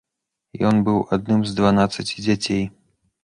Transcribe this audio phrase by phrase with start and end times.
[0.69, 2.63] Ён быў адным з дванаццаці дзяцей.